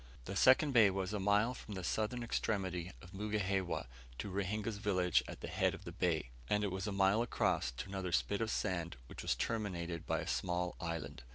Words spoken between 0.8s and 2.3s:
was a mile from the southern